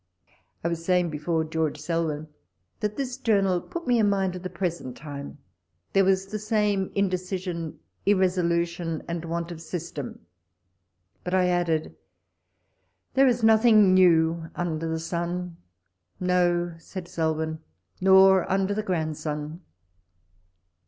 I 0.63 0.67
was 0.67 0.83
saying 0.83 1.11
before 1.11 1.43
George 1.43 1.77
Selwyn, 1.77 2.27
that 2.79 2.97
this 2.97 3.17
journal 3.17 3.61
put 3.61 3.85
me 3.85 3.99
in 3.99 4.09
mind 4.09 4.35
of 4.35 4.41
the 4.41 4.49
present 4.49 4.97
time, 4.97 5.37
there 5.93 6.03
was 6.03 6.25
the 6.25 6.39
same 6.39 6.91
inde 6.95 7.11
cision, 7.11 7.75
irresolution, 8.07 9.03
and 9.07 9.23
want 9.23 9.51
of 9.51 9.61
system; 9.61 10.21
but 11.23 11.35
I 11.35 11.49
added, 11.49 11.95
"There 13.13 13.27
is 13.27 13.43
nothing 13.43 13.93
new 13.93 14.49
under 14.55 14.87
the 14.89 14.97
sun." 14.99 15.57
"No," 16.19 16.73
said 16.79 17.07
Selwyn, 17.07 17.59
"nor 18.01 18.51
under 18.51 18.73
the 18.73 18.81
grandson." 18.81 19.61